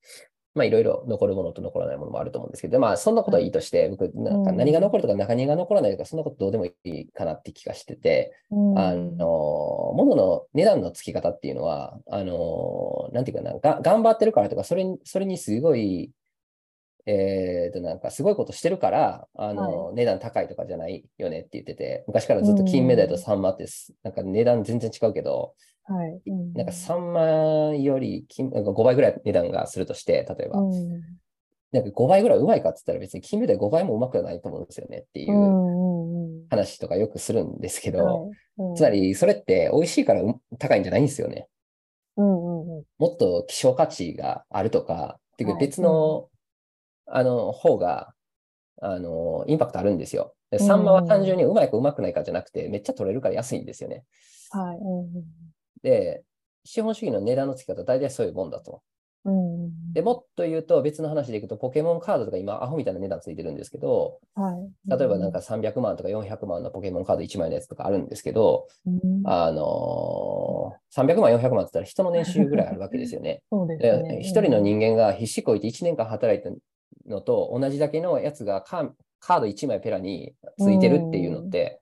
[0.56, 4.56] まあいろいろ残るものと残らないものもあると思うんですけど、まあそんなことはいいとして、僕、なんかうん。
[4.56, 16.10] 何が残るとか何が残らないとか、そんなことどうでもいいかなって気がしてて、うん、あの、物の値段の付き方っていうのは、あの、なんていうかな、が頑張ってるからとか、それに、それにすごい、
[17.06, 25.54] えーと、なんかすごいことしてるから、あの、値段高いとかじゃないよねって言ってて、昔からずっと金目鯛とサンマってす、なんか値段全然違うけど、
[25.88, 26.30] はい。
[26.30, 27.22] うん、なんかサンマ
[27.74, 31.02] より金なんか5倍ぐらい値段がするとして、例えば、うん、
[31.72, 36.46] なんか5倍ぐらいうまいかって言ったら別に金目鯛5倍もうまくはないと思うんですよねっていう。
[36.50, 38.30] 話とかよくするんですけど、
[38.76, 41.48] つま、りそれって美味しいからう高いんじゃないんですよね。
[42.16, 42.84] うん、うん、うん。
[42.98, 46.28] もっと希少価値があるとか、っていうかはい別の、
[47.06, 48.14] あの、方が、
[48.80, 50.34] あの、インパクトあるんですよ。
[50.50, 54.04] でサンマは単純にうまいかうまくないかじゃなくて、めっちゃ取れるから安いんですよね。
[54.50, 54.76] はい。
[54.76, 55.24] うん、
[55.86, 56.24] で、
[56.64, 58.82] 資本主義の値段の付き方、大体そういうもんだと。
[59.24, 59.64] うん。
[59.64, 59.92] うん。
[59.92, 64.90] で、もっと言うと別の話でいくと、ポケモンカードとか今、アホみたいな値段ついてるんですけど、はい。
[64.90, 73.42] 例えばなんか、300万とか400万のポケモンカード1枚のやつとかあるんですけど、うん、あのー300万、400万って言ったら人の年収ぐらいあるわけですよね。
[73.50, 74.20] そうでね。
[74.22, 76.50] 一人の人間が必死こいて1年間働いた
[77.06, 81.80] のと同じだけのやつがカカード1枚ペラについてるっていうのって、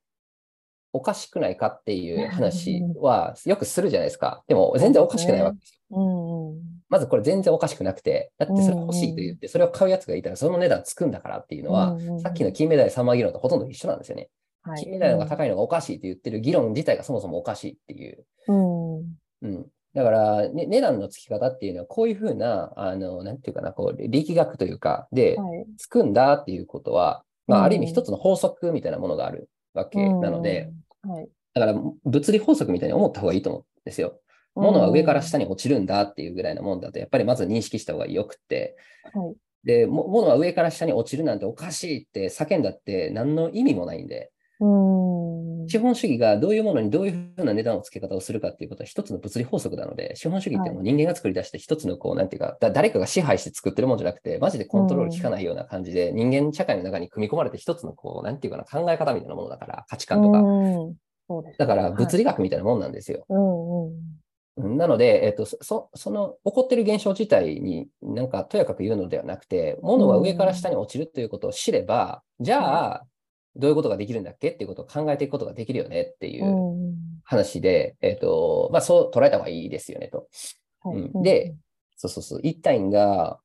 [0.94, 4.44] おかしくないかっていう話はよくするじゃないですか。
[4.46, 5.98] でも全然おかしくないわけですよ。
[5.98, 6.60] うん、うん。
[6.88, 14.28] まずこれ全然おかしくなくて、だってそれ欲しいと言って、それを買うやつがいたらその値段つくんだからっていうのは、うんうんさっきの金メダル3万議論とほとんど一緒なんですよね。
[14.62, 18.24] はい、金メダルが高いのがおかしいって言ってる議論自体がそもそもおかしいっていう。
[18.48, 18.96] うん。
[19.42, 19.66] うん。
[19.94, 25.66] だから、ね、値段の付き方っていうのは、こういうふうな、あの、なんていうかな、こう、力学というか、で、はい。
[25.76, 31.28] つくんだっていうことは、まあ、うんある意味一つの法則みたいなものがあるわけなので、うん、はい。
[31.54, 34.20] だから、物理法則みたいに思った方がいいと思うんですよ。
[34.54, 38.76] 物は上から下に落ちるんだっていうぐらいのもんだと、やっぱりまず認識した方がよくって、
[39.12, 39.34] はい。
[39.64, 44.33] で、も物は上から下に落ちるなんておかしいって叫んだって何の意味もないんで、うん。
[45.68, 60.42] 資本主義がどういうものにどういうふうな値段を付け方をするかっていうことは一つの物理法則なので、資本主義ってもう人間が作り出して一つのこう、なんていうか、だ誰かが支配して作ってるもんじゃなくて、マジでコントロール効かないような感じで、人間社会の中に組み込まれて一つのこう、なんていうかな、考え方みたいなものだから、価値観とか。
[61.58, 63.24] だから物理学みたいなもんなんですよ。
[64.56, 73.06] なので、えっと、そそその起こってる現象自体になんかとやかく言うのではなくて、物が上から下に落ちるということを知れば、じゃあ、
[73.56, 76.94] どういうことができるんだっけっていうことを考えていくことができるよねっていううん。
[77.24, 80.28] 話で、えっと、まあそう捉えた方がいいですよねと。
[80.82, 81.54] はいうんで、
[81.96, 83.38] そうそうそう、一体が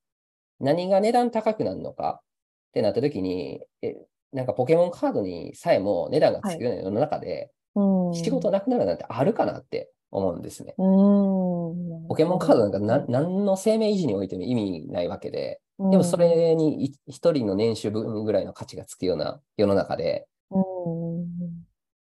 [0.60, 3.95] 何が値段高くなるのかってなった時に、え
[4.34, 10.76] なんかポケモンカードにさえも値段がつくような世の中で、うん、仕事なくなるなんてあるかなって思うんですね。
[10.78, 12.08] うん。
[12.08, 21.63] ポケモンカードなんか何何の生命維持においても意味ないわけで、ドでもそ、れにい一人の年収分ぐらいの価値がつくような世の中で、うん。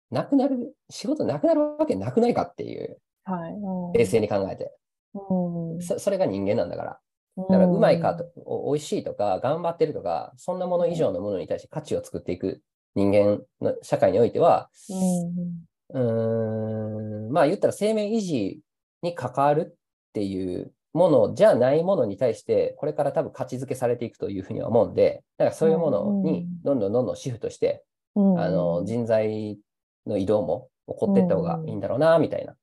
[0.10, 3.54] なくなる、仕事なくなるわけなくないかっていう、はい。
[3.54, 4.72] うん冷静に考えて。
[5.14, 5.82] うん。
[5.82, 7.00] そそれが人間なんだから。
[7.38, 12.62] だから、うまいかと、お美味しいとか、頑張ってるとか、そんなもの以上のものに対して価値を作っていく
[12.96, 16.02] 人間の社会においては、うん。
[16.02, 18.60] うーん、まあ言ったら生命維持
[19.02, 19.76] に関わるっ
[20.14, 27.84] ていうものじゃないものに対して、これから多分価値づけされていくというふうには思うんで、だからそういうものにどんどんどんどんシフトして、
[28.16, 29.60] うん、あの、人材
[30.08, 32.56] の移動も起こっていった方がいいんだろうな、みたいな、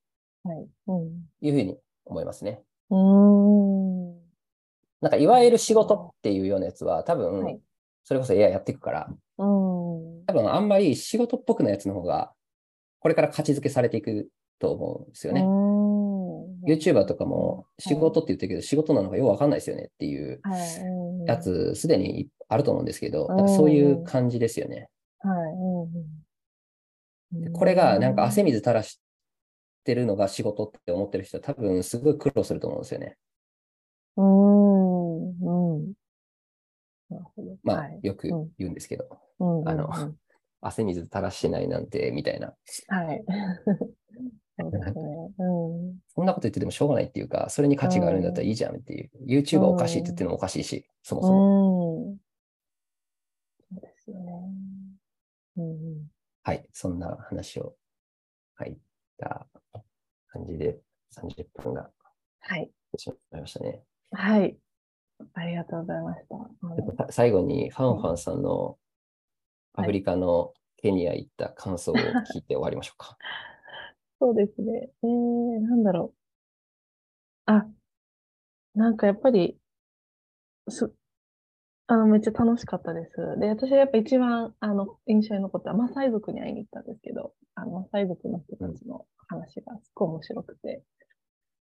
[0.45, 0.67] はい。
[0.89, 1.29] うん。
[1.41, 2.63] いうふうに思いますね。
[2.91, 4.17] うん。
[5.01, 7.61] なんかいわゆる仕事っていうようなやつは多は分い、
[8.05, 9.09] それこそ AI やっていくから、
[9.39, 10.25] うん。
[10.27, 12.33] 多分あんまり仕事っぽくないやつの方が、
[13.01, 15.43] これから価値づけされていくと思うんですよね。
[15.43, 15.76] うん。
[16.67, 20.41] YouTuber とかも仕事って言ってるけど、仕事なのかよくわかんないですよねっていう
[21.27, 21.37] や。
[21.37, 24.89] つ、すでにあると思うんですけど、うんなんかそういう感じですよね。
[25.21, 25.31] は
[27.43, 27.53] い。
[27.53, 29.01] これがなんか汗水垂らし
[29.85, 33.17] てるのが仕事って思ってる人は多分すごい苦労すると思うんですよね。
[34.17, 35.77] うーん。
[35.77, 35.93] うん。
[37.63, 39.07] まあはい、よくうん言うんですけど、
[39.39, 40.17] あのうん
[40.61, 42.55] 汗水垂らしてないなんて、みたいな。
[42.89, 43.25] はい。
[44.59, 44.93] そうですね。
[45.39, 45.99] うん。
[46.09, 49.11] そんなこと言っててもしょうがないっていうか、それに価値があるんだったらいいじゃんっていう。
[49.27, 51.97] YouTube はおかしいって言ってるのもおかしいし、そもそも。
[51.97, 52.17] うん。
[53.71, 54.33] そうですよね。
[55.59, 56.11] うんうん。
[56.43, 57.75] はい、そんな話を
[58.55, 58.77] 入っ
[59.19, 59.47] た
[60.29, 60.79] 感じで
[61.13, 61.91] 30分が
[62.41, 62.71] はい。
[62.97, 63.83] しまいましたね。
[64.13, 64.57] はい。
[65.35, 66.23] ありがとうございまし
[66.97, 67.13] た。
[67.13, 68.79] 最後にファンファンさんの
[69.75, 73.17] アフリカのケニア行った感想を聞いて終わりましょうか。
[74.21, 74.91] そうですね。
[75.03, 77.53] えー、なんだろう。
[77.53, 77.67] あ、
[78.75, 79.59] なんかやっぱり、
[80.69, 80.93] す、
[81.89, 83.13] あの、めっちゃ楽しかったです。
[83.41, 90.83] で、私はやっぱ一番、あの、印象に残ったマサイ族に会いに行ったんですけど、あの、マサイ族の人たちの話がすっごい面白くて、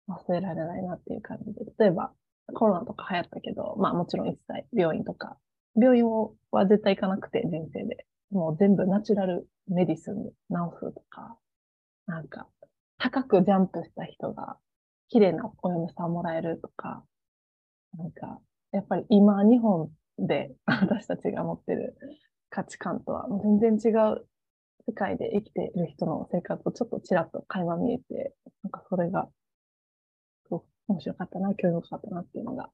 [0.07, 2.11] 忘れられないなっていう感じで、例えば、
[2.53, 5.37] コロナとか流行ったけど、まあもちろん一切病院とか、
[5.75, 6.05] 病院
[6.51, 8.05] は絶対行かなくて、人生で。
[8.31, 10.35] もう全部ナチュラルメディスンで治
[10.79, 11.37] すとか、
[12.07, 12.47] なんか、
[12.97, 14.57] 高くジャンプした人が、
[15.09, 17.03] 綺麗なお嫁さんもらえるとか、
[17.97, 18.39] なんか、
[18.71, 21.97] やっぱり今、日本で 私たちが持ってる
[22.49, 24.27] 価値観とは全然違う
[24.87, 29.29] 世界で生きている人の生活をちょっとちらっと垣間見えて、なんかそれが、
[30.45, 32.69] すごく面白かったな、興味深かったなっていうのが、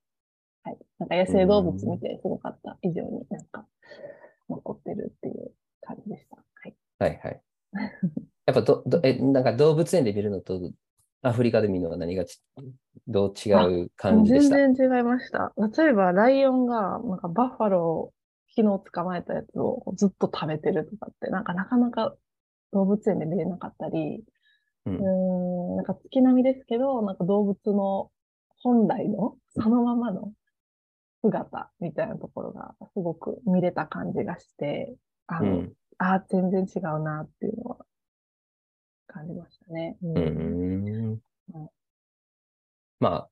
[0.64, 0.78] はい。
[1.00, 3.66] なんか野生動物見てすごかった以上になんか
[4.50, 6.36] 残ってるっていう感じでした。
[6.36, 6.76] はい。
[7.00, 7.42] はいはい。
[8.46, 10.60] やっぱど、どえ、なんか動物園で見るのと
[11.22, 12.42] アフリカで見るのは何がち
[13.08, 13.52] どう違
[13.84, 14.56] う感じでした？
[14.56, 15.54] 全然違いました。
[15.58, 18.14] 例えば、ライオンが、なんかバッファローを
[18.56, 22.16] 昨日捕まえたやつをずっと食べてるとかって、なんかなかなか
[22.74, 24.24] 動物園で見れなかったり、
[24.86, 28.12] うんうーん、なんか月並みですけど、なんか動物の
[28.64, 30.34] 本来のそのままの
[31.22, 34.94] 姿みたいなところがすごく見れた感じがして、
[35.28, 35.74] あの、うん。
[35.98, 37.78] ああ、全然違うなっていうのは
[39.08, 39.98] 感じましたね。
[40.02, 40.22] うんう
[41.18, 41.22] ん
[43.00, 43.30] まあ、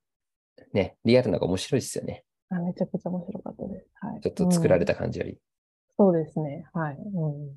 [0.74, 2.26] ね、リアルなのが面白いですよね。
[2.50, 3.88] あめちゃくちゃ面白かったです。
[4.02, 4.22] はい。
[4.22, 4.94] ちょっと作られた。
[4.94, 5.38] た感じより。
[5.98, 6.66] そうですね。
[6.74, 6.98] はい。
[6.98, 7.52] うん。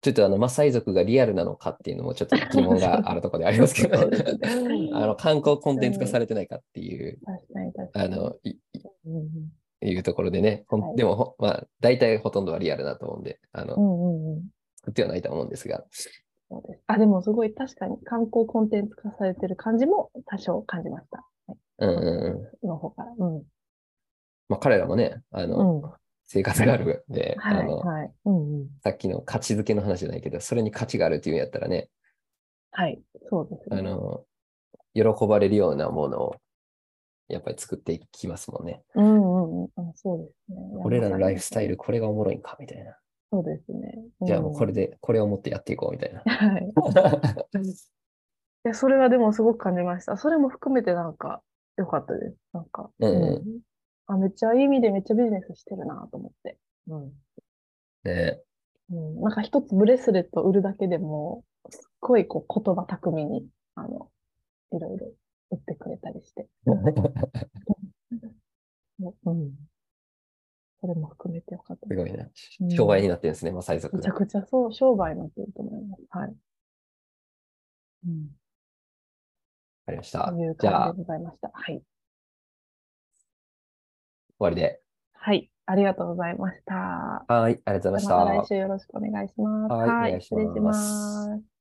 [0.00, 3.98] ちょっとあの、マサイ族がリアルなのかっていうのもちょっと疑問があるところでありますけど
[4.96, 8.14] あの、観光コンテンツ化されてないかっていう、確かに確かに。
[8.14, 8.58] あの、いい
[9.06, 9.52] うん
[9.88, 14.42] いうところでね、ほんはいでもほ、まあ、大体ほとんどはリアルだと思うんで、あの、うんうんうん。
[14.78, 15.84] 作ってはないと思うんですが、
[16.48, 16.82] そうです。
[16.86, 21.24] あ、でもすごい確かに観光コンテンツ化されてる感じも多少感じました。
[21.46, 21.58] はい。
[21.78, 22.68] うんうんうん。
[22.68, 23.14] の方から。
[23.18, 23.42] うん。
[24.48, 25.90] まあ、彼らもね、あの、うん
[26.26, 28.10] 生活があるんで、はい、あの、はい。
[28.24, 28.68] うんうん。
[28.82, 31.90] さっきの価値づけの話じゃないけど、それに価値があるっていうんやったらね、
[32.70, 33.00] はい。
[33.30, 33.78] そうですね。
[33.78, 34.24] あの、
[34.94, 36.36] 喜ばれるようなものを、
[37.28, 38.82] やっぱり作っていきますもんね。
[38.94, 39.70] うんうんうん。
[39.76, 40.58] あそうですね。
[40.84, 41.72] 俺らのライフスタイル。
[41.72, 42.96] ル、これがおもろいんか、みたいな。
[43.30, 43.94] そうですね。
[44.22, 44.88] じゃあもうこれで。
[44.88, 46.20] で、これを持ってやっていこう、みたいな。
[46.20, 46.64] はい。
[48.66, 50.16] いや、それはでもすごく感じました。
[50.16, 51.42] それも含めてなんか
[51.76, 52.36] 良かったです。
[52.52, 52.90] なんか。
[52.98, 53.60] うんうんうん
[54.06, 56.58] あ、めっちゃいい意味でめっちゃビジネスしてるなと思って。
[56.88, 57.12] うん。
[58.04, 58.38] ね
[58.90, 64.10] うん、なんか一つブレスレット売るだけでも、すっごいこう言葉巧みに、あの、
[64.72, 65.12] いろいろ
[65.54, 66.48] 売ってくれたりして。
[69.26, 69.54] うん。
[70.80, 71.98] それも含めてよかったです。
[71.98, 72.24] すごいな
[72.60, 72.70] うん。
[72.70, 74.16] 商売になってるんですね、マサイ族めちゃが。
[74.18, 76.02] くちゃそう、商売になってると思います。
[76.10, 76.36] はい。
[78.06, 78.24] うん。
[78.24, 78.28] わ
[79.86, 80.54] かりましたという。
[80.54, 81.50] 感じでございました。
[81.52, 81.82] はい。
[84.38, 84.82] わりで。
[85.14, 85.50] はい。
[85.66, 86.74] ありがとうございました。
[87.26, 88.46] はい、ありがとうございましまた来た。
[88.46, 89.72] 週よろしくお願いします。
[89.72, 91.53] はいお願いし失礼します。